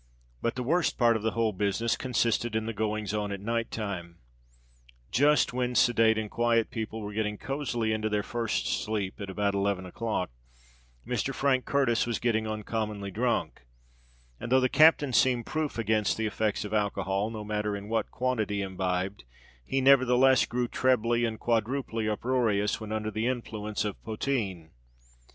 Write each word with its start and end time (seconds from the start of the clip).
But 0.41 0.55
the 0.55 0.63
worst 0.63 0.97
part 0.97 1.15
of 1.15 1.21
the 1.21 1.33
whole 1.37 1.53
business 1.53 1.95
consisted 1.95 2.55
in 2.55 2.65
the 2.65 2.73
goings 2.73 3.13
on 3.13 3.31
at 3.31 3.39
night 3.39 3.69
time. 3.69 4.17
Just 5.11 5.53
when 5.53 5.75
sedate 5.75 6.17
and 6.17 6.27
quiet 6.31 6.71
people 6.71 7.01
were 7.01 7.13
getting 7.13 7.37
cozily 7.37 7.93
into 7.93 8.09
their 8.09 8.23
first 8.23 8.65
sleep 8.83 9.21
at 9.21 9.29
about 9.29 9.53
eleven 9.53 9.85
o'clock, 9.85 10.31
Mr. 11.05 11.35
Frank 11.35 11.65
Curtis 11.65 12.07
was 12.07 12.17
getting 12.17 12.47
uncommonly 12.47 13.11
drunk; 13.11 13.67
and, 14.39 14.51
though 14.51 14.59
the 14.59 14.69
captain 14.69 15.13
seemed 15.13 15.45
proof 15.45 15.77
against 15.77 16.17
the 16.17 16.25
effects 16.25 16.65
of 16.65 16.73
alcohol, 16.73 17.29
no 17.29 17.43
matter 17.43 17.75
in 17.77 17.87
what 17.87 18.09
quantity 18.09 18.63
imbibed, 18.63 19.23
he 19.63 19.81
nevertheless 19.81 20.47
grew 20.47 20.67
trebly 20.67 21.25
and 21.25 21.39
quadruply 21.39 22.09
uproarious 22.11 22.81
when 22.81 22.91
under 22.91 23.11
the 23.11 23.27
influence 23.27 23.85
of 23.85 24.01
poteen. 24.03 24.71